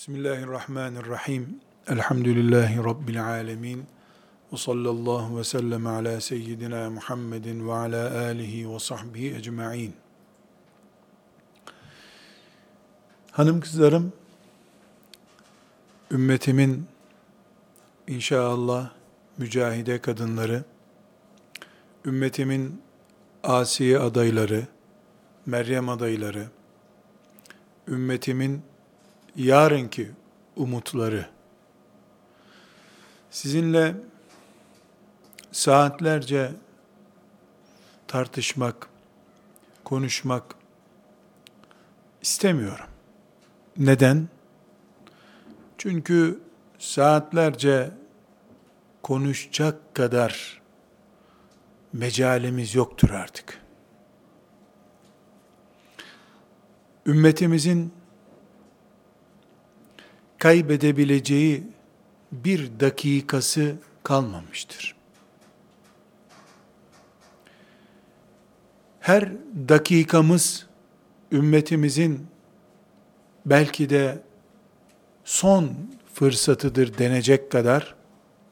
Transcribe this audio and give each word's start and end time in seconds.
Bismillahirrahmanirrahim. 0.00 1.60
Elhamdülillahi 1.88 2.76
Rabbil 2.84 3.24
alemin. 3.26 3.84
Ve 4.52 4.56
sallallahu 4.56 5.38
ve 5.38 5.44
sellem 5.44 5.86
ala 5.86 6.20
seyyidina 6.20 6.90
Muhammedin 6.90 7.68
ve 7.68 7.72
ala 7.72 8.20
alihi 8.20 8.74
ve 8.74 8.78
sahbihi 8.78 9.34
ecma'in. 9.34 9.94
Hanım 13.30 13.60
kızlarım, 13.60 14.12
ümmetimin 16.10 16.86
inşallah 18.08 18.90
mücahide 19.38 20.00
kadınları, 20.00 20.64
ümmetimin 22.04 22.82
Asiye 23.42 23.98
adayları, 23.98 24.66
Meryem 25.46 25.88
adayları, 25.88 26.48
ümmetimin 27.88 28.69
yarınki 29.36 30.10
umutları. 30.56 31.28
Sizinle 33.30 33.94
saatlerce 35.52 36.52
tartışmak, 38.08 38.88
konuşmak 39.84 40.54
istemiyorum. 42.22 42.86
Neden? 43.76 44.28
Çünkü 45.78 46.40
saatlerce 46.78 47.90
konuşacak 49.02 49.94
kadar 49.94 50.60
mecalimiz 51.92 52.74
yoktur 52.74 53.10
artık. 53.10 53.60
Ümmetimizin 57.06 57.99
kaybedebileceği 60.40 61.62
bir 62.32 62.80
dakikası 62.80 63.76
kalmamıştır. 64.02 64.96
Her 69.00 69.32
dakikamız 69.68 70.66
ümmetimizin 71.32 72.26
belki 73.46 73.90
de 73.90 74.22
son 75.24 75.72
fırsatıdır 76.14 76.98
denecek 76.98 77.52
kadar 77.52 77.94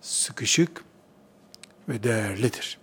sıkışık 0.00 0.84
ve 1.88 2.02
değerlidir. 2.02 2.78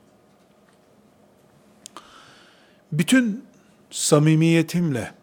Bütün 2.92 3.46
samimiyetimle 3.92 5.14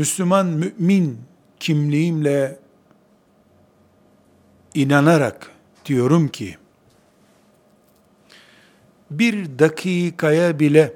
Müslüman 0.00 0.46
mümin 0.46 1.18
kimliğimle 1.58 2.58
inanarak 4.74 5.50
diyorum 5.84 6.28
ki 6.28 6.58
bir 9.10 9.58
dakikaya 9.58 10.58
bile 10.60 10.94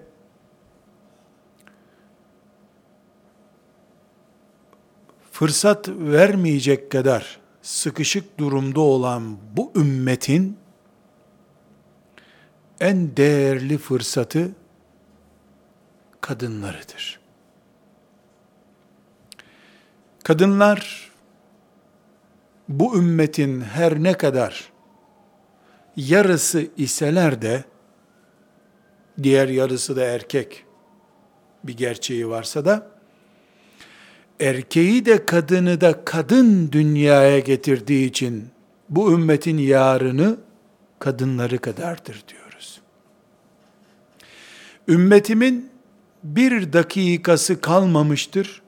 fırsat 5.32 5.88
vermeyecek 5.88 6.91
kadar 6.91 7.41
sıkışık 7.62 8.38
durumda 8.38 8.80
olan 8.80 9.38
bu 9.56 9.72
ümmetin 9.77 10.58
en 12.80 13.16
değerli 13.16 13.78
fırsatı 13.78 14.50
kadınlarıdır. 16.20 17.23
Kadınlar 20.25 21.11
bu 22.69 22.98
ümmetin 22.98 23.61
her 23.61 24.03
ne 24.03 24.12
kadar 24.12 24.72
yarısı 25.97 26.66
iseler 26.77 27.43
de 27.43 27.65
diğer 29.22 29.48
yarısı 29.48 29.97
da 29.97 30.04
erkek 30.04 30.65
bir 31.65 31.76
gerçeği 31.76 32.28
varsa 32.28 32.65
da 32.65 32.91
erkeği 34.41 35.06
de 35.06 35.26
kadını 35.26 35.81
da 35.81 36.04
kadın 36.04 36.72
dünyaya 36.72 37.38
getirdiği 37.38 38.06
için 38.06 38.48
bu 38.88 39.12
ümmetin 39.12 39.59
yarını 39.59 40.37
kadınları 40.98 41.59
kadardır 41.59 42.25
diyoruz. 42.28 42.81
Ümmetimin 44.88 45.71
bir 46.22 46.72
dakikası 46.72 47.60
kalmamıştır 47.60 48.63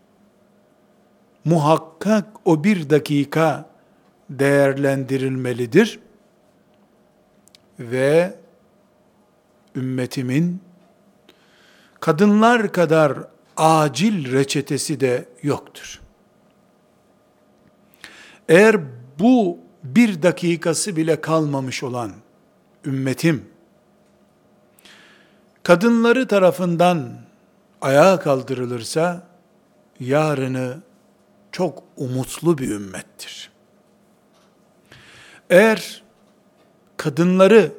muhakkak 1.46 2.26
o 2.44 2.64
bir 2.64 2.90
dakika 2.90 3.70
değerlendirilmelidir 4.30 5.98
ve 7.80 8.34
ümmetimin 9.76 10.60
kadınlar 12.00 12.72
kadar 12.72 13.18
acil 13.56 14.32
reçetesi 14.32 15.00
de 15.00 15.28
yoktur. 15.42 16.00
Eğer 18.48 18.76
bu 19.18 19.58
bir 19.84 20.22
dakikası 20.22 20.96
bile 20.96 21.20
kalmamış 21.20 21.82
olan 21.82 22.12
ümmetim, 22.84 23.44
kadınları 25.62 26.28
tarafından 26.28 27.12
ayağa 27.80 28.20
kaldırılırsa, 28.20 29.26
yarını 30.00 30.85
çok 31.56 31.82
umutlu 31.96 32.58
bir 32.58 32.68
ümmettir. 32.68 33.50
Eğer 35.50 36.02
kadınları 36.96 37.72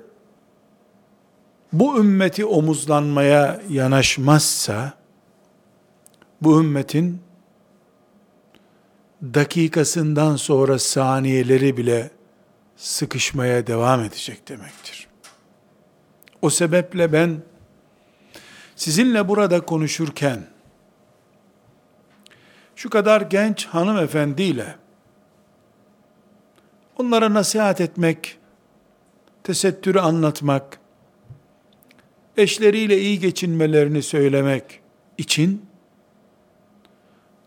bu 1.74 2.00
ümmeti 2.00 2.46
omuzlanmaya 2.46 3.62
yanaşmazsa, 3.70 4.94
bu 6.42 6.62
ümmetin 6.62 7.22
dakikasından 9.22 10.36
sonra 10.36 10.80
saniyeleri 10.80 11.78
bile 11.78 12.12
sıkışmaya 12.78 13.68
devam 13.68 14.04
edecek 14.04 14.48
demektir. 14.48 15.08
O 16.42 16.50
sebeple 16.50 17.14
ben 17.14 17.38
sizinle 18.76 19.28
burada 19.28 19.62
konuşurken 19.62 20.57
şu 22.78 22.90
kadar 22.90 23.22
genç 23.22 23.66
hanımefendiyle 23.66 24.76
onlara 26.98 27.34
nasihat 27.34 27.82
etmek, 27.82 28.38
tesettürü 29.44 30.00
anlatmak, 30.00 30.80
eşleriyle 32.38 32.98
iyi 33.02 33.20
geçinmelerini 33.20 34.04
söylemek 34.04 34.82
için 35.18 35.66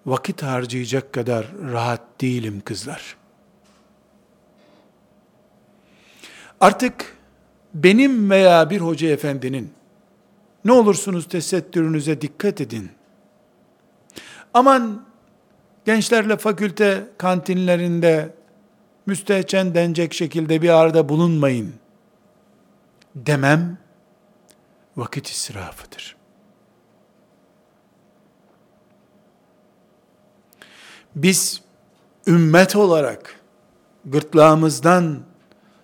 vakit 0.07 0.43
harcayacak 0.43 1.13
kadar 1.13 1.47
rahat 1.73 2.21
değilim 2.21 2.63
kızlar. 2.65 3.17
Artık 6.61 7.17
benim 7.75 8.31
veya 8.31 8.71
bir 8.71 8.81
hoca 8.81 9.09
efendinin 9.09 9.73
ne 10.65 10.73
olursunuz 10.73 11.29
tesettürünüze 11.29 12.21
dikkat 12.21 12.61
edin. 12.61 12.91
Aman 14.55 15.10
gençlerle 15.85 16.37
fakülte 16.37 17.09
kantinlerinde 17.19 18.35
müstehcen 19.07 19.75
denecek 19.75 20.15
şekilde 20.15 20.63
bir 20.63 20.69
arada 20.69 21.09
bulunmayın 21.09 21.75
demem 23.15 23.79
vakit 24.97 25.29
israfıdır. 25.29 26.17
Biz 31.15 31.63
ümmet 32.27 32.77
olarak 32.77 33.41
gırtlağımızdan 34.05 35.23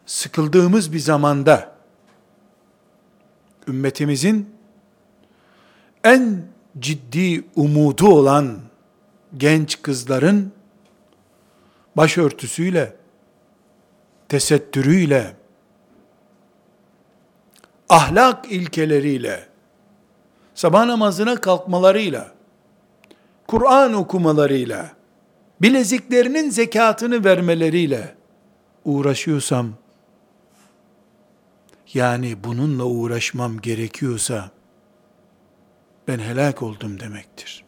sıkıldığımız 0.06 0.92
bir 0.92 0.98
zamanda 0.98 1.76
ümmetimizin 3.68 4.56
en 6.04 6.42
ciddi 6.78 7.44
umudu 7.56 8.08
olan 8.08 8.60
genç 9.36 9.82
kızların 9.82 10.52
başörtüsüyle, 11.96 12.96
tesettürüyle, 14.28 15.36
ahlak 17.88 18.52
ilkeleriyle, 18.52 19.46
sabah 20.54 20.84
namazına 20.84 21.40
kalkmalarıyla, 21.40 22.32
Kur'an 23.46 23.92
okumalarıyla, 23.92 24.92
bileziklerinin 25.62 26.50
zekatını 26.50 27.24
vermeleriyle 27.24 28.14
uğraşıyorsam, 28.84 29.72
yani 31.94 32.44
bununla 32.44 32.84
uğraşmam 32.84 33.60
gerekiyorsa, 33.60 34.50
ben 36.08 36.18
helak 36.18 36.62
oldum 36.62 37.00
demektir. 37.00 37.65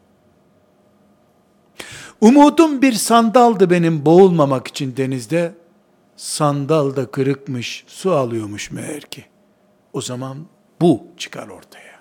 Umudum 2.20 2.82
bir 2.82 2.92
sandaldı 2.92 3.70
benim 3.70 4.06
boğulmamak 4.06 4.68
için 4.68 4.96
denizde. 4.96 5.54
Sandal 6.16 6.96
da 6.96 7.10
kırıkmış, 7.10 7.84
su 7.86 8.12
alıyormuş 8.12 8.70
meğer 8.70 9.00
ki. 9.00 9.24
O 9.92 10.00
zaman 10.00 10.46
bu 10.80 11.06
çıkar 11.16 11.48
ortaya. 11.48 11.98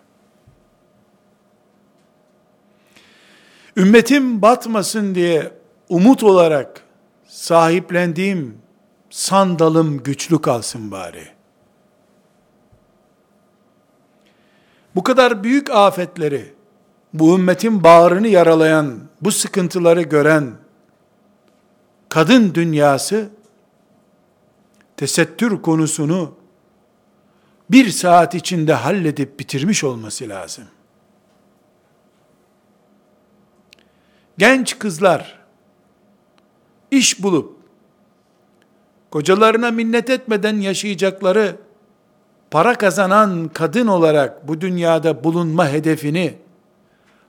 Ümmetim 3.77 4.41
batmasın 4.41 5.15
diye 5.15 5.51
umut 5.89 6.23
olarak 6.23 6.83
sahiplendiğim 7.27 8.57
sandalım 9.09 10.03
güçlü 10.03 10.41
kalsın 10.41 10.91
bari. 10.91 11.27
Bu 14.95 15.03
kadar 15.03 15.43
büyük 15.43 15.69
afetleri, 15.69 16.53
bu 17.19 17.35
ümmetin 17.35 17.83
bağrını 17.83 18.27
yaralayan, 18.27 18.99
bu 19.21 19.31
sıkıntıları 19.31 20.01
gören 20.01 20.51
kadın 22.09 22.53
dünyası 22.53 23.29
tesettür 24.97 25.61
konusunu 25.61 26.35
bir 27.69 27.89
saat 27.89 28.35
içinde 28.35 28.73
halledip 28.73 29.39
bitirmiş 29.39 29.83
olması 29.83 30.29
lazım. 30.29 30.63
Genç 34.37 34.79
kızlar 34.79 35.39
iş 36.91 37.23
bulup 37.23 37.57
kocalarına 39.11 39.71
minnet 39.71 40.09
etmeden 40.09 40.59
yaşayacakları 40.59 41.55
para 42.51 42.75
kazanan 42.75 43.49
kadın 43.53 43.87
olarak 43.87 44.47
bu 44.47 44.61
dünyada 44.61 45.23
bulunma 45.23 45.69
hedefini 45.69 46.46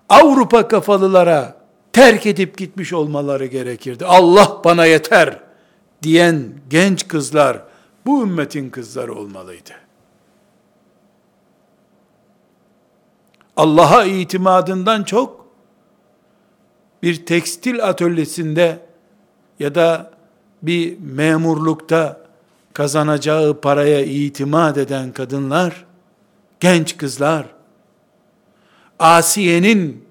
Avrupa 0.08 0.68
kafalılara 0.68 1.56
terk 1.92 2.26
edip 2.26 2.58
gitmiş 2.58 2.92
olmaları 2.92 3.46
gerekirdi. 3.46 4.06
Allah 4.06 4.60
bana 4.64 4.84
yeter 4.84 5.40
diyen 6.02 6.52
genç 6.70 7.08
kızlar 7.08 7.62
bu 8.06 8.22
ümmetin 8.22 8.70
kızları 8.70 9.14
olmalıydı. 9.14 9.70
Allah'a 13.56 14.04
itimadından 14.04 15.02
çok 15.04 15.46
bir 17.02 17.26
tekstil 17.26 17.84
atölyesinde 17.84 18.78
ya 19.58 19.74
da 19.74 20.10
bir 20.62 20.98
memurlukta 20.98 22.20
kazanacağı 22.72 23.60
paraya 23.60 24.04
itimat 24.04 24.78
eden 24.78 25.12
kadınlar, 25.12 25.84
genç 26.60 26.96
kızlar, 26.96 27.46
Asiye'nin 28.98 30.08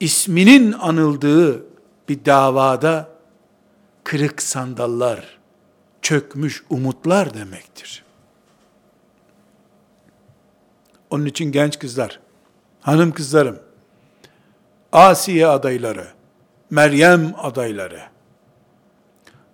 isminin 0.00 0.72
anıldığı 0.72 1.64
bir 2.08 2.24
davada 2.24 3.08
kırık 4.04 4.42
sandallar, 4.42 5.38
çökmüş 6.02 6.64
umutlar 6.70 7.34
demektir. 7.34 8.04
Onun 11.10 11.26
için 11.26 11.52
genç 11.52 11.78
kızlar, 11.78 12.20
hanım 12.80 13.12
kızlarım, 13.12 13.58
Asiye 14.92 15.46
adayları, 15.46 16.08
Meryem 16.70 17.34
adayları, 17.38 18.02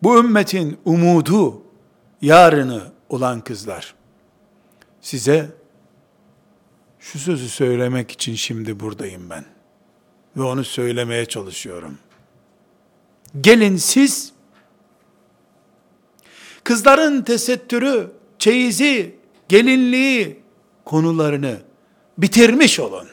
bu 0.03 0.19
ümmetin 0.19 0.79
umudu, 0.85 1.63
yarını 2.23 2.83
olan 3.09 3.41
kızlar, 3.41 3.95
size 5.01 5.58
şu 7.13 7.19
sözü 7.19 7.49
söylemek 7.49 8.11
için 8.11 8.35
şimdi 8.35 8.81
buradayım 8.81 9.31
ben. 9.31 9.45
Ve 10.37 10.43
onu 10.43 10.65
söylemeye 10.65 11.27
çalışıyorum. 11.27 11.99
Gelin 13.41 13.77
siz, 13.77 14.33
kızların 16.65 17.23
tesettürü, 17.23 18.11
çeyizi, 18.39 19.15
gelinliği 19.49 20.41
konularını 20.85 21.61
bitirmiş 22.19 22.81
olun. 22.81 23.09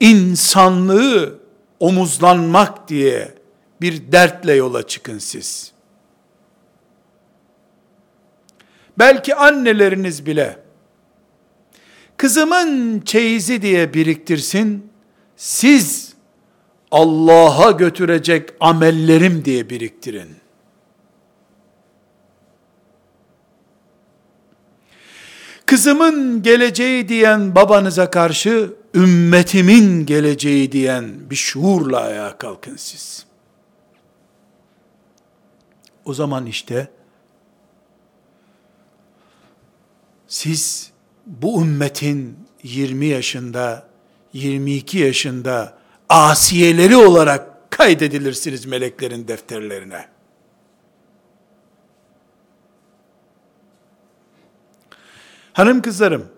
insanlığı 0.00 1.38
omuzlanmak 1.80 2.88
diye 2.88 3.34
bir 3.80 4.12
dertle 4.12 4.52
yola 4.52 4.86
çıkın 4.86 5.18
siz. 5.18 5.72
Belki 8.98 9.34
anneleriniz 9.34 10.26
bile 10.26 10.58
kızımın 12.16 13.00
çeyizi 13.00 13.62
diye 13.62 13.94
biriktirsin. 13.94 14.90
Siz 15.36 16.14
Allah'a 16.90 17.70
götürecek 17.70 18.50
amellerim 18.60 19.44
diye 19.44 19.70
biriktirin. 19.70 20.36
Kızımın 25.66 26.42
geleceği 26.42 27.08
diyen 27.08 27.54
babanıza 27.54 28.10
karşı 28.10 28.74
ümmetimin 28.94 30.06
geleceği 30.06 30.72
diyen 30.72 31.30
bir 31.30 31.36
şuurla 31.36 32.00
ayağa 32.00 32.38
kalkın 32.38 32.76
siz. 32.76 33.26
O 36.04 36.14
zaman 36.14 36.46
işte 36.46 36.88
siz 40.46 40.90
bu 41.26 41.62
ümmetin 41.62 42.38
20 42.62 43.06
yaşında, 43.06 43.88
22 44.32 44.98
yaşında 44.98 45.78
asiyeleri 46.08 46.96
olarak 46.96 47.70
kaydedilirsiniz 47.70 48.66
meleklerin 48.66 49.28
defterlerine. 49.28 50.08
Hanım 55.52 55.82
kızlarım, 55.82 56.28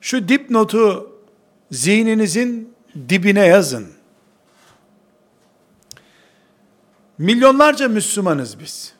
şu 0.00 0.28
dipnotu 0.28 1.12
zihninizin 1.70 2.74
dibine 3.08 3.46
yazın. 3.46 3.88
Milyonlarca 7.18 7.88
Müslümanız 7.88 8.60
biz. 8.60 8.94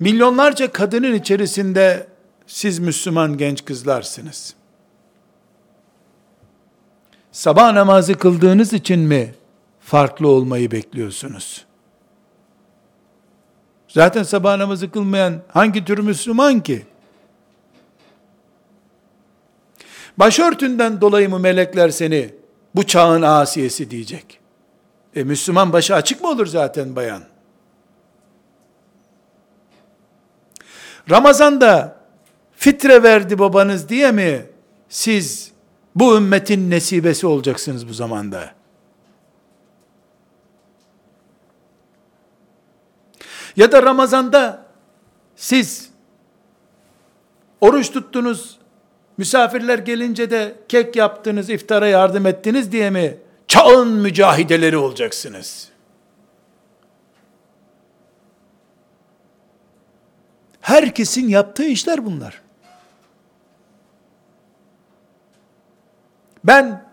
Milyonlarca 0.00 0.72
kadının 0.72 1.14
içerisinde 1.14 2.11
siz 2.52 2.78
Müslüman 2.78 3.36
genç 3.36 3.64
kızlarsınız. 3.64 4.54
Sabah 7.32 7.72
namazı 7.72 8.14
kıldığınız 8.18 8.72
için 8.72 9.00
mi 9.00 9.34
farklı 9.80 10.28
olmayı 10.28 10.70
bekliyorsunuz? 10.70 11.64
Zaten 13.88 14.22
sabah 14.22 14.56
namazı 14.56 14.90
kılmayan 14.90 15.42
hangi 15.48 15.84
tür 15.84 15.98
Müslüman 15.98 16.60
ki? 16.60 16.86
Başörtünden 20.16 21.00
dolayı 21.00 21.30
mı 21.30 21.38
melekler 21.38 21.88
seni 21.88 22.34
bu 22.74 22.86
çağın 22.86 23.22
asiyesi 23.22 23.90
diyecek? 23.90 24.40
E 25.14 25.24
Müslüman 25.24 25.72
başı 25.72 25.94
açık 25.94 26.22
mı 26.22 26.28
olur 26.28 26.46
zaten 26.46 26.96
bayan? 26.96 27.22
Ramazan'da 31.10 32.01
fitre 32.62 33.02
verdi 33.02 33.38
babanız 33.38 33.88
diye 33.88 34.12
mi 34.12 34.46
siz 34.88 35.52
bu 35.94 36.16
ümmetin 36.16 36.70
nesibesi 36.70 37.26
olacaksınız 37.26 37.88
bu 37.88 37.92
zamanda? 37.92 38.54
Ya 43.56 43.72
da 43.72 43.82
Ramazan'da 43.82 44.66
siz 45.36 45.90
oruç 47.60 47.90
tuttunuz, 47.90 48.58
misafirler 49.18 49.78
gelince 49.78 50.30
de 50.30 50.54
kek 50.68 50.96
yaptınız, 50.96 51.50
iftara 51.50 51.86
yardım 51.86 52.26
ettiniz 52.26 52.72
diye 52.72 52.90
mi 52.90 53.18
çağın 53.48 53.88
mücahideleri 53.88 54.76
olacaksınız? 54.76 55.68
Herkesin 60.60 61.28
yaptığı 61.28 61.66
işler 61.66 62.04
bunlar. 62.04 62.41
Ben 66.44 66.84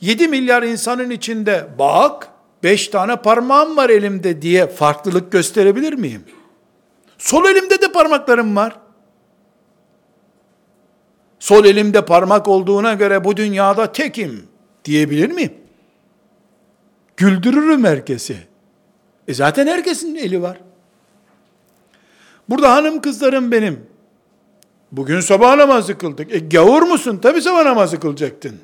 7 0.00 0.28
milyar 0.28 0.62
insanın 0.62 1.10
içinde 1.10 1.68
bak 1.78 2.28
5 2.62 2.88
tane 2.88 3.16
parmağım 3.16 3.76
var 3.76 3.90
elimde 3.90 4.42
diye 4.42 4.66
farklılık 4.66 5.32
gösterebilir 5.32 5.92
miyim? 5.92 6.24
Sol 7.18 7.44
elimde 7.44 7.82
de 7.82 7.92
parmaklarım 7.92 8.56
var. 8.56 8.76
Sol 11.38 11.64
elimde 11.64 12.04
parmak 12.04 12.48
olduğuna 12.48 12.94
göre 12.94 13.24
bu 13.24 13.36
dünyada 13.36 13.92
tekim 13.92 14.48
diyebilir 14.84 15.30
miyim? 15.30 15.54
Güldürürüm 17.16 17.84
herkesi. 17.84 18.36
E 19.28 19.34
zaten 19.34 19.66
herkesin 19.66 20.14
eli 20.14 20.42
var. 20.42 20.60
Burada 22.48 22.72
hanım 22.72 23.00
kızlarım 23.00 23.52
benim. 23.52 23.91
Bugün 24.92 25.20
sabah 25.20 25.56
namazı 25.56 25.98
kıldık. 25.98 26.32
E 26.34 26.38
gavur 26.38 26.82
musun? 26.82 27.18
Tabi 27.22 27.42
sabah 27.42 27.64
namazı 27.64 28.00
kılacaktın. 28.00 28.60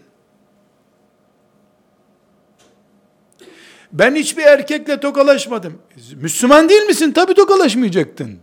Ben 3.92 4.14
hiçbir 4.14 4.42
erkekle 4.42 5.00
tokalaşmadım. 5.00 5.78
Müslüman 6.16 6.68
değil 6.68 6.82
misin? 6.82 7.12
Tabi 7.12 7.35
tokalaşmayacaktın. 7.35 8.38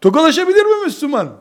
Tokalaşabilir 0.00 0.64
mi 0.64 0.84
Müslüman? 0.84 1.36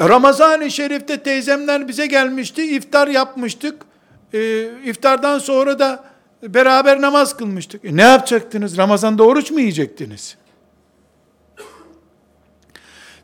Ramazan-ı 0.00 0.70
Şerif'te 0.70 1.22
teyzemler 1.22 1.88
bize 1.88 2.06
gelmişti, 2.06 2.76
iftar 2.76 3.08
yapmıştık. 3.08 3.82
Ee, 4.34 4.70
iftardan 4.84 5.38
sonra 5.38 5.78
da 5.78 6.04
beraber 6.42 7.00
namaz 7.00 7.36
kılmıştık. 7.36 7.84
E 7.84 7.96
ne 7.96 8.02
yapacaktınız? 8.02 8.76
Ramazan'da 8.76 9.22
oruç 9.22 9.50
mu 9.50 9.60
yiyecektiniz? 9.60 10.36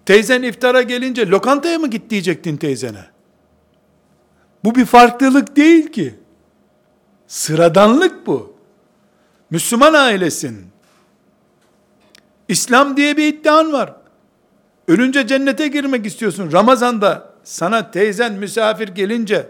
Teyzen 0.06 0.42
iftara 0.42 0.82
gelince 0.82 1.28
lokantaya 1.28 1.78
mı 1.78 1.90
git 1.90 2.10
diyecektin 2.10 2.56
teyzene? 2.56 3.04
Bu 4.64 4.74
bir 4.74 4.84
farklılık 4.84 5.56
değil 5.56 5.92
ki. 5.92 6.14
Sıradanlık 7.26 8.26
bu. 8.26 8.54
Müslüman 9.50 9.94
ailesin. 9.94 10.66
İslam 12.48 12.96
diye 12.96 13.16
bir 13.16 13.26
iddian 13.26 13.72
var. 13.72 13.94
Ölünce 14.88 15.26
cennete 15.26 15.68
girmek 15.68 16.06
istiyorsun. 16.06 16.52
Ramazanda 16.52 17.34
sana 17.44 17.90
teyzen 17.90 18.32
misafir 18.32 18.88
gelince 18.88 19.46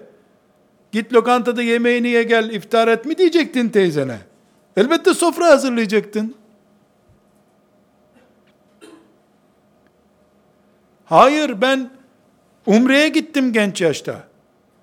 git 0.93 1.13
lokantada 1.13 1.63
yemeğini 1.63 2.09
ye 2.09 2.23
gel 2.23 2.51
iftar 2.51 2.89
et 2.89 3.05
mi 3.05 3.19
diyecektin 3.19 3.69
teyzene. 3.69 4.19
Elbette 4.77 5.15
sofra 5.15 5.47
hazırlayacaktın. 5.47 6.35
Hayır 11.05 11.61
ben 11.61 11.91
umreye 12.67 13.09
gittim 13.09 13.53
genç 13.53 13.81
yaşta. 13.81 14.25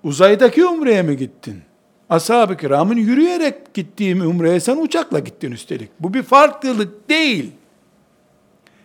Uzaydaki 0.04 0.66
umreye 0.66 1.02
mi 1.02 1.16
gittin? 1.16 1.62
Ashab-ı 2.10 2.56
kiramın 2.56 2.96
yürüyerek 2.96 3.74
gittiğim 3.74 4.20
umreye 4.20 4.60
sen 4.60 4.76
uçakla 4.76 5.18
gittin 5.18 5.52
üstelik. 5.52 5.90
Bu 6.00 6.14
bir 6.14 6.22
farklılık 6.22 7.08
değil. 7.08 7.52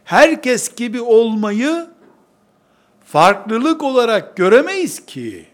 Herkes 0.03 0.75
gibi 0.75 1.01
olmayı 1.01 1.87
farklılık 3.05 3.83
olarak 3.83 4.35
göremeyiz 4.35 5.05
ki. 5.05 5.45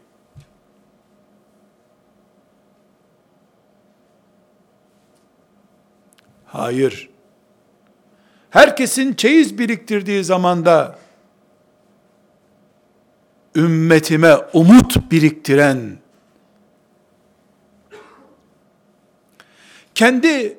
Hayır. 6.46 7.10
Herkesin 8.50 9.13
çeyiz 9.13 9.60
biriktirdiği 9.60 10.24
zamanda 10.24 10.98
ümmetime 13.55 14.36
umut 14.53 15.12
biriktiren, 15.12 15.98
kendi 19.95 20.57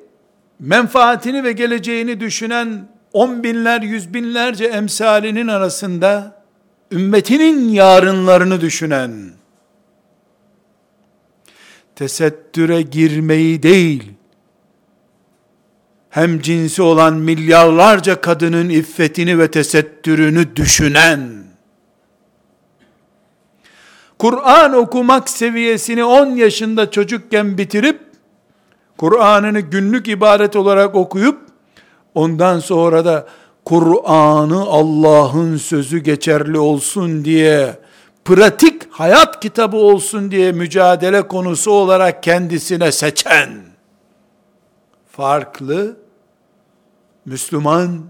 menfaatini 0.59 1.43
ve 1.43 1.51
geleceğini 1.51 2.19
düşünen 2.19 2.87
on 3.13 3.43
binler, 3.43 3.81
yüz 3.81 4.13
binlerce 4.13 4.65
emsalinin 4.65 5.47
arasında, 5.47 6.43
ümmetinin 6.91 7.69
yarınlarını 7.69 8.61
düşünen, 8.61 9.31
tesettüre 11.95 12.81
girmeyi 12.81 13.63
değil, 13.63 14.11
hem 16.09 16.41
cinsi 16.41 16.81
olan 16.81 17.13
milyarlarca 17.13 18.21
kadının 18.21 18.69
iffetini 18.69 19.39
ve 19.39 19.51
tesettürünü 19.51 20.55
düşünen, 20.55 21.43
Kur'an 24.25 24.73
okumak 24.73 25.29
seviyesini 25.29 26.03
10 26.03 26.25
yaşında 26.25 26.91
çocukken 26.91 27.57
bitirip, 27.57 28.01
Kur'an'ını 28.97 29.59
günlük 29.59 30.07
ibaret 30.07 30.55
olarak 30.55 30.95
okuyup, 30.95 31.39
ondan 32.15 32.59
sonra 32.59 33.05
da 33.05 33.27
Kur'an'ı 33.65 34.61
Allah'ın 34.61 35.57
sözü 35.57 35.97
geçerli 35.97 36.59
olsun 36.59 37.25
diye, 37.25 37.79
pratik 38.25 38.93
hayat 38.93 39.39
kitabı 39.39 39.77
olsun 39.77 40.31
diye 40.31 40.51
mücadele 40.51 41.27
konusu 41.27 41.71
olarak 41.71 42.23
kendisine 42.23 42.91
seçen, 42.91 43.49
farklı, 45.11 45.97
Müslüman, 47.25 48.01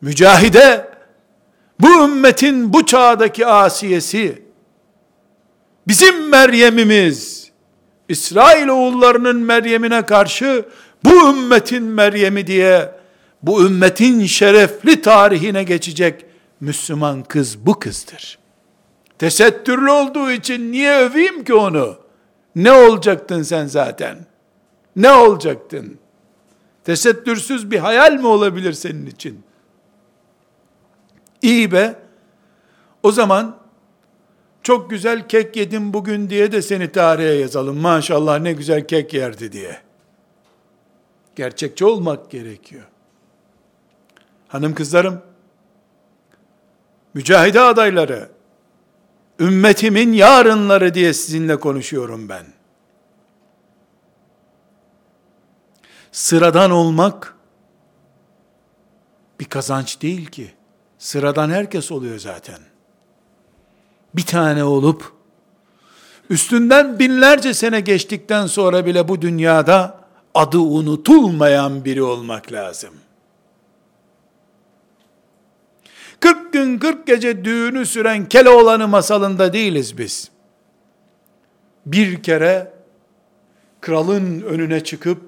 mücahide, 0.00 0.88
bu 1.80 2.04
ümmetin 2.04 2.72
bu 2.72 2.86
çağdaki 2.86 3.46
asiyesi, 3.46 4.47
bizim 5.88 6.28
Meryem'imiz, 6.28 7.50
İsrail 8.08 8.68
oğullarının 8.68 9.36
Meryem'ine 9.36 10.02
karşı 10.06 10.64
bu 11.04 11.30
ümmetin 11.30 11.84
Meryem'i 11.84 12.46
diye 12.46 12.94
bu 13.42 13.66
ümmetin 13.66 14.26
şerefli 14.26 15.02
tarihine 15.02 15.62
geçecek 15.62 16.24
Müslüman 16.60 17.22
kız 17.22 17.66
bu 17.66 17.78
kızdır. 17.78 18.38
Tesettürlü 19.18 19.90
olduğu 19.90 20.30
için 20.30 20.72
niye 20.72 20.96
öveyim 20.96 21.44
ki 21.44 21.54
onu? 21.54 21.96
Ne 22.56 22.72
olacaktın 22.72 23.42
sen 23.42 23.66
zaten? 23.66 24.26
Ne 24.96 25.12
olacaktın? 25.12 25.98
Tesettürsüz 26.84 27.70
bir 27.70 27.78
hayal 27.78 28.12
mi 28.12 28.26
olabilir 28.26 28.72
senin 28.72 29.06
için? 29.06 29.42
İyi 31.42 31.72
be. 31.72 31.94
O 33.02 33.12
zaman 33.12 33.57
çok 34.68 34.90
güzel 34.90 35.28
kek 35.28 35.56
yedim 35.56 35.92
bugün 35.92 36.30
diye 36.30 36.52
de 36.52 36.62
seni 36.62 36.92
tarihe 36.92 37.32
yazalım. 37.32 37.76
Maşallah 37.76 38.40
ne 38.40 38.52
güzel 38.52 38.86
kek 38.86 39.14
yerdi 39.14 39.52
diye. 39.52 39.80
Gerçekçi 41.36 41.84
olmak 41.84 42.30
gerekiyor. 42.30 42.84
Hanım 44.48 44.74
kızlarım, 44.74 45.22
mücahide 47.14 47.60
adayları, 47.60 48.30
ümmetimin 49.40 50.12
yarınları 50.12 50.94
diye 50.94 51.12
sizinle 51.14 51.60
konuşuyorum 51.60 52.28
ben. 52.28 52.46
Sıradan 56.12 56.70
olmak 56.70 57.36
bir 59.40 59.44
kazanç 59.44 60.02
değil 60.02 60.26
ki. 60.26 60.52
Sıradan 60.98 61.50
herkes 61.50 61.92
oluyor 61.92 62.18
zaten 62.18 62.77
bir 64.14 64.22
tane 64.22 64.64
olup, 64.64 65.12
üstünden 66.30 66.98
binlerce 66.98 67.54
sene 67.54 67.80
geçtikten 67.80 68.46
sonra 68.46 68.86
bile 68.86 69.08
bu 69.08 69.22
dünyada 69.22 69.98
adı 70.34 70.58
unutulmayan 70.58 71.84
biri 71.84 72.02
olmak 72.02 72.52
lazım. 72.52 72.94
40 76.20 76.52
gün 76.52 76.78
40 76.78 77.06
gece 77.06 77.44
düğünü 77.44 77.86
süren 77.86 78.28
Keloğlan'ı 78.28 78.88
masalında 78.88 79.52
değiliz 79.52 79.98
biz. 79.98 80.30
Bir 81.86 82.22
kere 82.22 82.72
kralın 83.80 84.40
önüne 84.40 84.84
çıkıp 84.84 85.22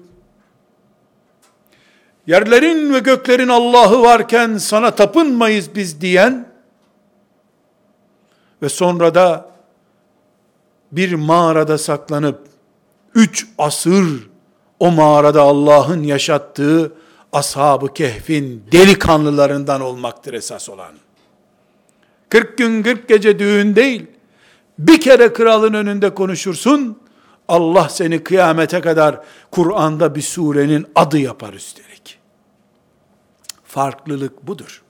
yerlerin 2.27 2.93
ve 2.93 2.99
göklerin 2.99 3.47
Allah'ı 3.47 4.01
varken 4.01 4.57
sana 4.57 4.91
tapınmayız 4.91 5.75
biz 5.75 6.01
diyen 6.01 6.50
ve 8.61 8.69
sonra 8.69 9.15
da 9.15 9.51
bir 10.91 11.13
mağarada 11.13 11.77
saklanıp 11.77 12.47
üç 13.15 13.47
asır 13.57 14.29
o 14.79 14.91
mağarada 14.91 15.41
Allah'ın 15.41 16.03
yaşattığı 16.03 16.93
ashab-ı 17.33 17.93
kehfin 17.93 18.63
delikanlılarından 18.71 19.81
olmaktır 19.81 20.33
esas 20.33 20.69
olan. 20.69 20.93
40 22.29 22.57
gün 22.57 22.83
40 22.83 23.09
gece 23.09 23.39
düğün 23.39 23.75
değil, 23.75 24.07
bir 24.79 25.01
kere 25.01 25.33
kralın 25.33 25.73
önünde 25.73 26.13
konuşursun, 26.13 26.99
Allah 27.47 27.89
seni 27.89 28.23
kıyamete 28.23 28.81
kadar 28.81 29.19
Kur'an'da 29.51 30.15
bir 30.15 30.21
surenin 30.21 30.87
adı 30.95 31.19
yapar 31.19 31.53
üstelik. 31.53 32.19
Farklılık 33.63 34.47
budur 34.47 34.81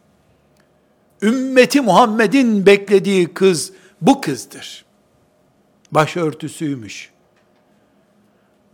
ümmeti 1.22 1.82
Muhammed'in 1.82 2.66
beklediği 2.66 3.34
kız 3.34 3.74
bu 4.02 4.22
kızdır. 4.22 4.86
Başörtüsüymüş. 5.92 7.12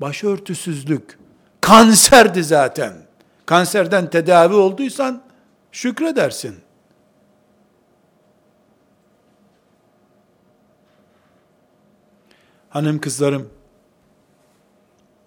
Başörtüsüzlük 0.02 1.20
kanserdi 1.62 2.44
zaten. 2.44 2.94
Kanserden 3.46 4.10
tedavi 4.10 4.54
olduysan 4.54 5.22
şükredersin. 5.72 6.56
Hanım 12.70 13.00
kızlarım, 13.00 13.50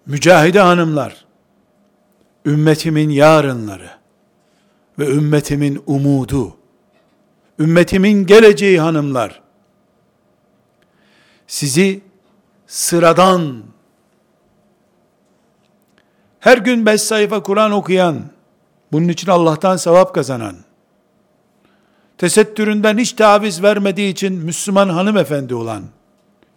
mücahide 0.05 0.59
hanımlar, 0.59 1.25
ümmetimin 2.45 3.09
yarınları 3.09 3.89
ve 4.99 5.07
ümmetimin 5.07 5.83
umudu, 5.85 6.57
ümmetimin 7.61 8.25
geleceği 8.25 8.79
hanımlar, 8.79 9.41
sizi 11.47 12.01
sıradan, 12.67 13.63
her 16.39 16.57
gün 16.57 16.85
beş 16.85 17.01
sayfa 17.01 17.43
Kur'an 17.43 17.71
okuyan, 17.71 18.23
bunun 18.91 19.07
için 19.07 19.31
Allah'tan 19.31 19.77
sevap 19.77 20.15
kazanan, 20.15 20.55
tesettüründen 22.17 22.97
hiç 22.97 23.13
taviz 23.13 23.63
vermediği 23.63 24.11
için 24.11 24.33
Müslüman 24.33 24.89
hanımefendi 24.89 25.55
olan 25.55 25.83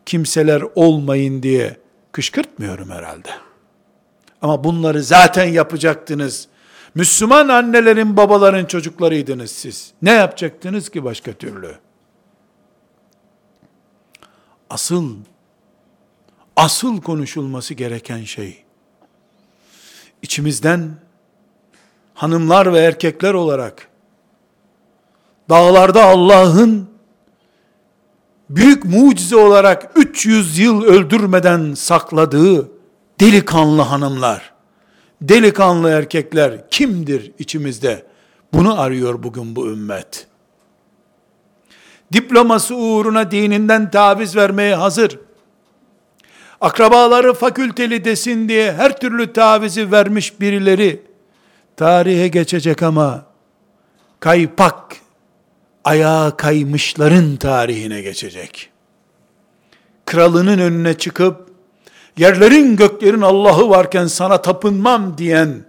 kimseler 0.07 0.63
olmayın 0.75 1.43
diye 1.43 1.77
kışkırtmıyorum 2.13 2.91
herhalde. 2.91 3.31
Ama 4.43 4.65
bunları 4.65 5.03
zaten 5.03 5.45
yapacaktınız. 5.45 6.49
Müslüman 6.95 7.49
annelerin, 7.49 8.17
babaların 8.17 8.65
çocuklarıydınız 8.65 9.51
siz. 9.51 9.93
Ne 10.03 10.11
yapacaktınız 10.11 10.89
ki 10.89 11.05
başka 11.05 11.33
türlü? 11.33 11.79
Asıl 14.71 15.17
asıl 16.57 17.01
konuşulması 17.01 17.75
gereken 17.75 18.25
şey 18.25 18.65
içimizden 20.23 20.95
hanımlar 22.15 22.73
ve 22.73 22.79
erkekler 22.79 23.35
olarak 23.35 23.89
dağlarda 25.49 26.05
Allah'ın 26.05 26.91
büyük 28.51 28.85
mucize 28.85 29.37
olarak 29.37 29.93
300 29.97 30.59
yıl 30.59 30.83
öldürmeden 30.83 31.75
sakladığı 31.75 32.71
delikanlı 33.21 33.83
hanımlar, 33.83 34.54
delikanlı 35.23 35.91
erkekler 35.91 36.71
kimdir 36.71 37.33
içimizde? 37.39 38.07
Bunu 38.53 38.81
arıyor 38.81 39.23
bugün 39.23 39.57
bu 39.57 39.71
ümmet. 39.71 40.27
Diploması 42.13 42.77
uğruna 42.77 43.31
dininden 43.31 43.91
taviz 43.91 44.37
vermeye 44.37 44.75
hazır. 44.75 45.19
Akrabaları 46.61 47.35
fakülteli 47.35 48.05
desin 48.05 48.49
diye 48.49 48.73
her 48.73 49.01
türlü 49.01 49.33
tavizi 49.33 49.93
vermiş 49.93 50.41
birileri 50.41 51.03
tarihe 51.77 52.29
geçecek 52.29 52.83
ama 52.83 53.27
kaypak 54.21 54.97
ayağa 55.85 56.37
kaymışların 56.37 57.37
tarihine 57.37 58.03
geçecek. 58.03 58.71
Kralının 60.07 60.59
önüne 60.59 60.95
çıkıp 60.95 61.44
yerlerin 62.17 62.77
göklerin 62.77 63.21
Allah'ı 63.21 63.69
varken 63.69 64.07
sana 64.07 64.43
tapınmam 64.43 65.19
diyen 65.19 65.65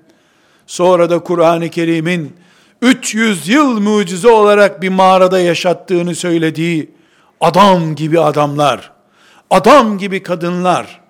sonra 0.67 1.09
da 1.09 1.19
Kur'an-ı 1.19 1.69
Kerim'in 1.69 2.35
300 2.81 3.47
yıl 3.47 3.79
mucize 3.79 4.29
olarak 4.29 4.81
bir 4.81 4.89
mağarada 4.89 5.39
yaşattığını 5.39 6.15
söylediği 6.15 6.91
adam 7.41 7.95
gibi 7.95 8.19
adamlar, 8.19 8.91
adam 9.49 9.97
gibi 9.97 10.23
kadınlar, 10.23 11.01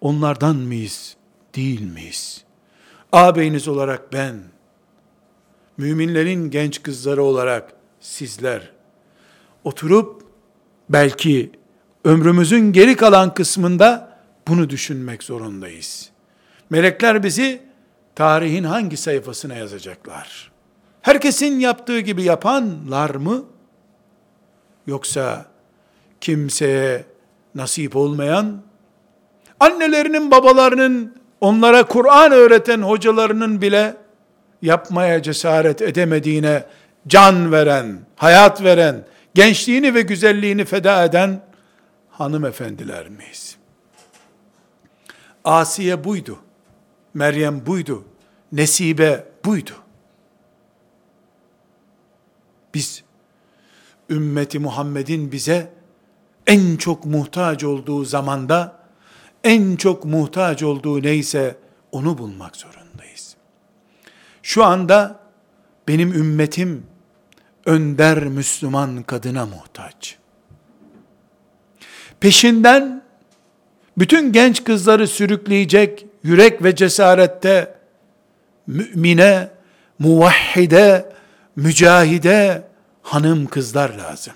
onlardan 0.00 0.56
mıyız, 0.56 1.16
değil 1.56 1.80
miyiz? 1.80 2.44
Ağabeyiniz 3.12 3.68
olarak 3.68 4.12
ben, 4.12 4.34
müminlerin 5.76 6.50
genç 6.50 6.82
kızları 6.82 7.22
olarak 7.22 7.72
sizler, 8.00 8.70
oturup 9.64 10.22
belki 10.88 11.50
ömrümüzün 12.04 12.72
geri 12.72 12.96
kalan 12.96 13.34
kısmında 13.34 14.16
bunu 14.48 14.70
düşünmek 14.70 15.22
zorundayız. 15.22 16.10
Melekler 16.70 17.22
bizi 17.22 17.62
tarihin 18.14 18.64
hangi 18.64 18.96
sayfasına 18.96 19.54
yazacaklar? 19.54 20.50
Herkesin 21.02 21.60
yaptığı 21.60 22.00
gibi 22.00 22.22
yapanlar 22.22 23.10
mı? 23.14 23.44
Yoksa 24.86 25.46
kimseye 26.20 27.04
nasip 27.54 27.96
olmayan, 27.96 28.62
annelerinin, 29.60 30.30
babalarının, 30.30 31.20
onlara 31.40 31.82
Kur'an 31.82 32.32
öğreten 32.32 32.82
hocalarının 32.82 33.62
bile 33.62 33.96
yapmaya 34.62 35.22
cesaret 35.22 35.82
edemediğine 35.82 36.64
can 37.06 37.52
veren, 37.52 37.98
hayat 38.16 38.62
veren, 38.62 39.04
gençliğini 39.34 39.94
ve 39.94 40.00
güzelliğini 40.02 40.64
feda 40.64 41.04
eden 41.04 41.40
hanımefendiler 42.20 43.08
miyiz? 43.08 43.56
Asiye 45.44 46.04
buydu. 46.04 46.38
Meryem 47.14 47.66
buydu. 47.66 48.04
Nesibe 48.52 49.28
buydu. 49.44 49.72
Biz 52.74 53.04
ümmeti 54.10 54.58
Muhammed'in 54.58 55.32
bize 55.32 55.72
en 56.46 56.76
çok 56.76 57.04
muhtaç 57.04 57.64
olduğu 57.64 58.04
zamanda 58.04 58.80
en 59.44 59.76
çok 59.76 60.04
muhtaç 60.04 60.62
olduğu 60.62 61.02
neyse 61.02 61.58
onu 61.92 62.18
bulmak 62.18 62.56
zorundayız. 62.56 63.36
Şu 64.42 64.64
anda 64.64 65.20
benim 65.88 66.12
ümmetim 66.12 66.86
önder 67.66 68.24
Müslüman 68.24 69.02
kadına 69.02 69.46
muhtaç. 69.46 70.19
Peşinden 72.20 73.02
bütün 73.98 74.32
genç 74.32 74.64
kızları 74.64 75.08
sürükleyecek 75.08 76.06
yürek 76.22 76.64
ve 76.64 76.76
cesarette 76.76 77.74
mümine, 78.66 79.50
muvahhide, 79.98 81.12
mücahide 81.56 82.68
hanım 83.02 83.46
kızlar 83.46 83.90
lazım. 83.90 84.34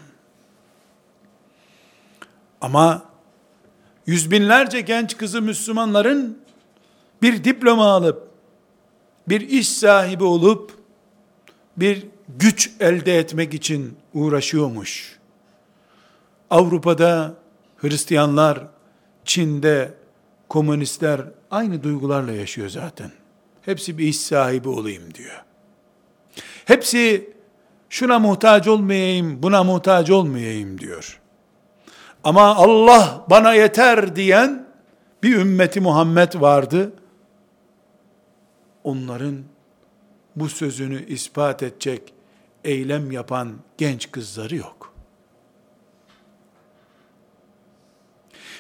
Ama 2.60 3.02
yüz 4.06 4.30
binlerce 4.30 4.80
genç 4.80 5.16
kızı 5.16 5.42
Müslümanların 5.42 6.38
bir 7.22 7.44
diploma 7.44 7.86
alıp, 7.86 8.28
bir 9.28 9.40
iş 9.40 9.68
sahibi 9.68 10.24
olup, 10.24 10.78
bir 11.76 12.06
güç 12.38 12.70
elde 12.80 13.18
etmek 13.18 13.54
için 13.54 13.96
uğraşıyormuş. 14.14 15.18
Avrupa'da 16.50 17.34
Hristiyanlar, 17.84 18.66
Çin'de 19.24 19.94
komünistler 20.48 21.20
aynı 21.50 21.82
duygularla 21.82 22.32
yaşıyor 22.32 22.68
zaten. 22.68 23.10
Hepsi 23.62 23.98
bir 23.98 24.06
iş 24.06 24.20
sahibi 24.20 24.68
olayım 24.68 25.14
diyor. 25.14 25.44
Hepsi 26.64 27.32
şuna 27.90 28.18
muhtaç 28.18 28.68
olmayayım, 28.68 29.42
buna 29.42 29.64
muhtaç 29.64 30.10
olmayayım 30.10 30.78
diyor. 30.80 31.20
Ama 32.24 32.54
Allah 32.54 33.24
bana 33.30 33.54
yeter 33.54 34.16
diyen 34.16 34.66
bir 35.22 35.36
ümmeti 35.36 35.80
Muhammed 35.80 36.40
vardı. 36.40 36.92
Onların 38.84 39.42
bu 40.36 40.48
sözünü 40.48 41.06
ispat 41.06 41.62
edecek 41.62 42.14
eylem 42.64 43.10
yapan 43.10 43.52
genç 43.78 44.10
kızları 44.10 44.56
yok. 44.56 44.93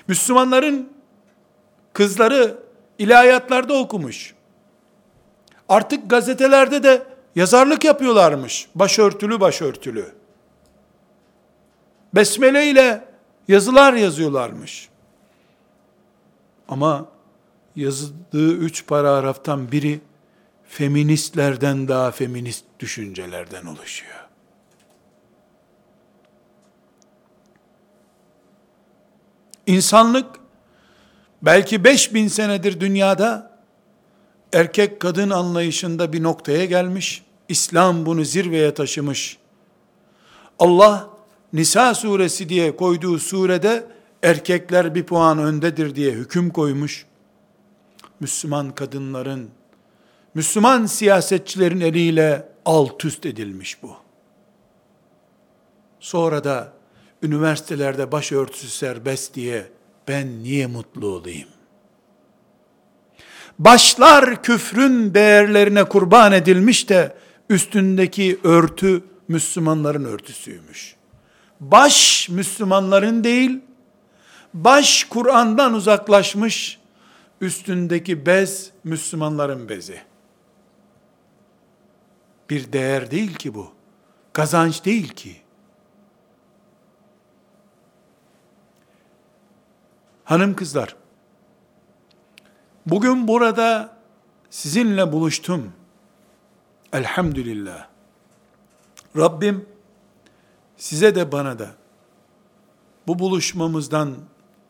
Müslümanların 0.08 0.92
kızları 1.92 2.58
ilahiyatlarda 2.98 3.74
okumuş. 3.74 4.34
Artık 5.68 6.10
gazetelerde 6.10 6.82
de 6.82 7.06
yazarlık 7.34 7.84
yapıyorlarmış. 7.84 8.68
Başörtülü 8.74 9.40
başörtülü. 9.40 10.14
Besmele 12.14 12.70
ile 12.70 13.04
yazılar 13.48 13.92
yazıyorlarmış. 13.92 14.88
Ama 16.68 17.06
yazdığı 17.76 18.52
üç 18.54 18.86
paragraftan 18.86 19.72
biri 19.72 20.00
feministlerden 20.68 21.88
daha 21.88 22.10
feminist 22.10 22.64
düşüncelerden 22.80 23.66
oluşuyor. 23.66 24.23
İnsanlık 29.66 30.26
belki 31.42 31.84
5000 31.84 32.28
senedir 32.28 32.80
dünyada 32.80 33.58
erkek 34.52 35.00
kadın 35.00 35.30
anlayışında 35.30 36.12
bir 36.12 36.22
noktaya 36.22 36.64
gelmiş. 36.64 37.22
İslam 37.48 38.06
bunu 38.06 38.24
zirveye 38.24 38.74
taşımış. 38.74 39.38
Allah 40.58 41.10
Nisa 41.52 41.94
suresi 41.94 42.48
diye 42.48 42.76
koyduğu 42.76 43.18
surede 43.18 43.86
erkekler 44.22 44.94
bir 44.94 45.02
puan 45.06 45.38
öndedir 45.38 45.94
diye 45.94 46.12
hüküm 46.12 46.50
koymuş. 46.50 47.06
Müslüman 48.20 48.70
kadınların, 48.74 49.50
Müslüman 50.34 50.86
siyasetçilerin 50.86 51.80
eliyle 51.80 52.48
alt 52.64 53.04
üst 53.04 53.26
edilmiş 53.26 53.82
bu. 53.82 53.96
Sonra 56.00 56.44
da 56.44 56.72
üniversitelerde 57.24 58.12
başörtüsü 58.12 58.68
serbest 58.68 59.34
diye 59.34 59.66
ben 60.08 60.42
niye 60.42 60.66
mutlu 60.66 61.06
olayım? 61.06 61.48
Başlar 63.58 64.42
küfrün 64.42 65.14
değerlerine 65.14 65.84
kurban 65.84 66.32
edilmiş 66.32 66.88
de 66.88 67.16
üstündeki 67.50 68.40
örtü 68.44 69.04
Müslümanların 69.28 70.04
örtüsüymüş. 70.04 70.96
Baş 71.60 72.28
Müslümanların 72.28 73.24
değil, 73.24 73.60
Baş 74.54 75.04
Kur'an'dan 75.04 75.74
uzaklaşmış, 75.74 76.78
üstündeki 77.40 78.26
bez 78.26 78.70
Müslümanların 78.84 79.68
bezi. 79.68 80.00
Bir 82.50 82.72
değer 82.72 83.10
değil 83.10 83.34
ki 83.34 83.54
bu. 83.54 83.72
Kazanç 84.32 84.84
değil 84.84 85.08
ki. 85.08 85.36
Hanım 90.24 90.56
kızlar, 90.56 90.96
bugün 92.86 93.28
burada 93.28 93.96
sizinle 94.50 95.12
buluştum. 95.12 95.72
Elhamdülillah. 96.92 97.86
Rabbim 99.16 99.68
size 100.76 101.14
de 101.14 101.32
bana 101.32 101.58
da 101.58 101.74
bu 103.06 103.18
buluşmamızdan 103.18 104.16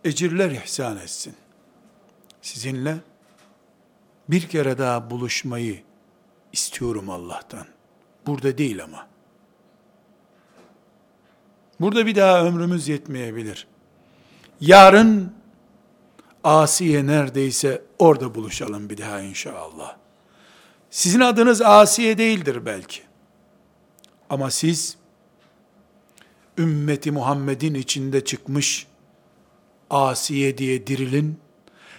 ecirler 0.05 0.51
ihsan 0.51 0.97
etsin. 0.97 1.35
Sizinle 2.43 2.97
bir 4.29 4.49
kere 4.49 4.79
daha 4.79 5.11
buluşmayı 5.11 5.83
istiyorum 6.53 7.11
Allah'tan. 7.11 7.67
Burada 8.27 8.59
değil 8.59 8.85
ama. 8.85 9.07
Burada 11.81 12.07
bir 12.07 12.17
daha 12.17 12.45
ömrümüz 12.45 12.89
yetmeyebilir. 12.89 13.67
Yarın 14.61 15.35
Asiye 16.45 17.07
neredeyse 17.07 17.83
orada 17.99 18.35
buluşalım 18.35 18.91
bir 18.91 18.99
daha 18.99 19.21
inşallah. 19.21 19.97
Sizin 20.91 21.21
adınız 21.21 21.63
Asiye 21.63 22.19
değildir 22.19 22.67
belki. 22.67 23.01
Ama 24.31 24.51
siz 24.51 24.97
ümmeti 26.59 27.13
Muhammed'in 27.13 27.75
içinde 27.75 28.25
çıkmış 28.25 28.87
Asiye 29.91 30.59
diye 30.59 30.87
dirilin. 30.87 31.39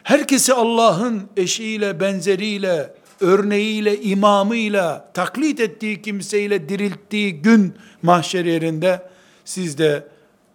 Herkesi 0.03 0.53
Allah'ın 0.53 1.29
eşiyle, 1.37 1.99
benzeriyle, 1.99 2.95
örneğiyle, 3.19 4.01
imamıyla, 4.01 5.11
taklit 5.13 5.59
ettiği 5.59 6.01
kimseyle 6.01 6.69
dirilttiği 6.69 7.41
gün 7.41 7.73
mahşer 8.01 8.45
yerinde 8.45 9.09
siz 9.45 9.77
de 9.77 10.07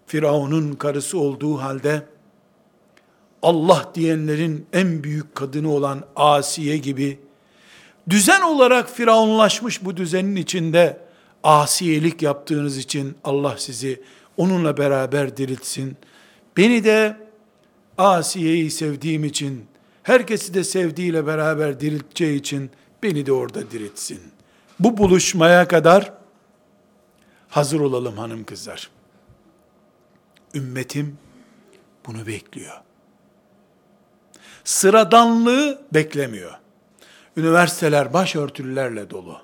Firavun'un 0.06 0.72
karısı 0.72 1.18
olduğu 1.18 1.58
halde 1.60 2.02
Allah 3.42 3.90
diyenlerin 3.94 4.66
en 4.72 5.04
büyük 5.04 5.34
kadını 5.34 5.72
olan 5.72 6.04
Asiye 6.16 6.76
gibi 6.76 7.18
düzen 8.10 8.40
olarak 8.40 8.90
firavunlaşmış 8.90 9.84
bu 9.84 9.96
düzenin 9.96 10.36
içinde 10.36 11.00
asiyelik 11.42 12.22
yaptığınız 12.22 12.78
için 12.78 13.16
Allah 13.24 13.54
sizi 13.58 14.02
onunla 14.36 14.76
beraber 14.76 15.36
diriltsin. 15.36 15.96
Beni 16.56 16.84
de 16.84 17.16
Asiye'yi 17.98 18.70
sevdiğim 18.70 19.24
için, 19.24 19.66
herkesi 20.02 20.54
de 20.54 20.64
sevdiğiyle 20.64 21.26
beraber 21.26 21.80
dirilteceği 21.80 22.38
için 22.38 22.70
beni 23.02 23.26
de 23.26 23.32
orada 23.32 23.70
diriltsin. 23.70 24.20
Bu 24.80 24.96
buluşmaya 24.96 25.68
kadar 25.68 26.12
hazır 27.48 27.80
olalım 27.80 28.16
hanım 28.18 28.44
kızlar. 28.44 28.90
Ümmetim 30.54 31.18
bunu 32.06 32.26
bekliyor. 32.26 32.74
Sıradanlığı 34.64 35.82
beklemiyor. 35.94 36.58
Üniversiteler 37.36 38.12
başörtülerle 38.12 39.10
dolu. 39.10 39.40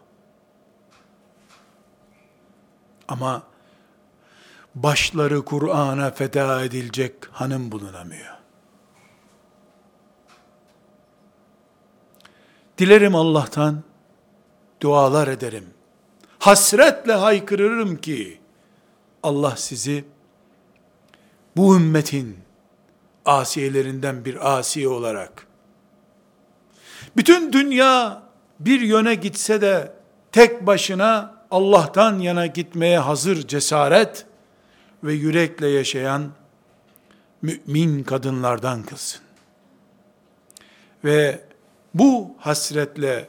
Ama 3.08 3.42
başları 4.74 5.44
Kur'an'a 5.44 6.10
feda 6.10 6.64
edilecek 6.64 7.14
hanım 7.32 7.72
bulunamıyor. 7.72 8.36
Dilerim 12.78 13.14
Allah'tan, 13.14 13.82
dualar 14.80 15.28
ederim. 15.28 15.74
Hasretle 16.38 17.12
haykırırım 17.12 17.96
ki, 17.96 18.40
Allah 19.22 19.56
sizi, 19.56 20.04
bu 21.56 21.76
ümmetin 21.76 22.45
asiyelerinden 23.26 24.24
bir 24.24 24.58
asiye 24.58 24.88
olarak, 24.88 25.46
bütün 27.16 27.52
dünya 27.52 28.22
bir 28.60 28.80
yöne 28.80 29.14
gitse 29.14 29.60
de, 29.60 29.92
tek 30.32 30.66
başına 30.66 31.36
Allah'tan 31.50 32.18
yana 32.18 32.46
gitmeye 32.46 32.98
hazır 32.98 33.48
cesaret 33.48 34.26
ve 35.04 35.12
yürekle 35.12 35.68
yaşayan 35.68 36.30
mümin 37.42 38.02
kadınlardan 38.02 38.82
kılsın. 38.82 39.20
Ve 41.04 41.40
bu 41.94 42.34
hasretle 42.38 43.28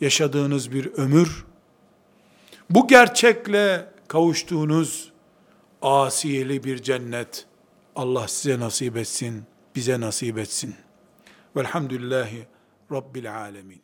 yaşadığınız 0.00 0.72
bir 0.72 0.86
ömür, 0.86 1.46
bu 2.70 2.88
gerçekle 2.88 3.88
kavuştuğunuz 4.08 5.12
asiyeli 5.82 6.64
bir 6.64 6.82
cennet, 6.82 7.46
Allah 7.98 8.28
size 8.28 8.60
nasip 8.60 8.96
etsin, 8.96 9.42
bize 9.74 10.00
nasip 10.00 10.38
etsin. 10.38 10.74
Velhamdülillahi 11.56 12.46
Rabbil 12.92 13.34
Alemin. 13.34 13.82